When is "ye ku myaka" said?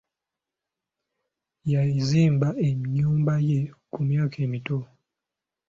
3.49-4.35